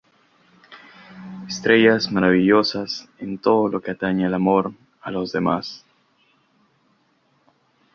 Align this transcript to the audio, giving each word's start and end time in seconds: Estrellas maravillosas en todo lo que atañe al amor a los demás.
Estrellas 1.47 2.11
maravillosas 2.11 3.07
en 3.19 3.37
todo 3.37 3.67
lo 3.67 3.81
que 3.81 3.91
atañe 3.91 4.25
al 4.25 4.33
amor 4.33 4.73
a 4.99 5.11
los 5.11 5.31
demás. 5.31 5.85